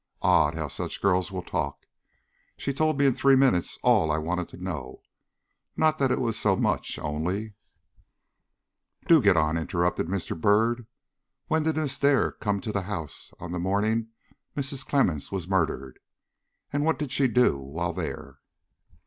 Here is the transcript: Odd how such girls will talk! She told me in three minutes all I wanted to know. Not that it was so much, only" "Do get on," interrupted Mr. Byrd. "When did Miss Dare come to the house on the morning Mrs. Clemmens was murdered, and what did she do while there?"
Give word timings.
Odd 0.23 0.55
how 0.55 0.67
such 0.67 0.99
girls 0.99 1.31
will 1.31 1.43
talk! 1.43 1.85
She 2.57 2.73
told 2.73 2.97
me 2.97 3.05
in 3.05 3.13
three 3.13 3.35
minutes 3.35 3.77
all 3.83 4.09
I 4.11 4.17
wanted 4.17 4.49
to 4.49 4.57
know. 4.57 5.03
Not 5.77 5.99
that 5.99 6.09
it 6.09 6.19
was 6.19 6.39
so 6.39 6.55
much, 6.55 6.97
only" 6.97 7.53
"Do 9.07 9.21
get 9.21 9.37
on," 9.37 9.57
interrupted 9.59 10.07
Mr. 10.07 10.35
Byrd. 10.35 10.87
"When 11.49 11.61
did 11.61 11.77
Miss 11.77 11.99
Dare 11.99 12.31
come 12.31 12.61
to 12.61 12.71
the 12.71 12.81
house 12.89 13.31
on 13.39 13.51
the 13.51 13.59
morning 13.59 14.07
Mrs. 14.57 14.83
Clemmens 14.83 15.31
was 15.31 15.47
murdered, 15.47 15.99
and 16.73 16.83
what 16.83 16.97
did 16.97 17.11
she 17.11 17.27
do 17.27 17.59
while 17.59 17.93
there?" 17.93 18.39